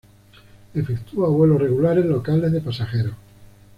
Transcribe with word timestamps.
Efectúa 0.73 1.29
vuelos 1.29 1.61
regulares 1.61 2.05
locales 2.07 2.51
de 2.51 2.61
pasajeros. 2.61 3.13